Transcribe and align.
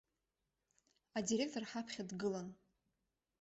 Адиректор 1.17 1.63
ҳаԥхьа 1.69 2.03
дгылан. 2.09 2.47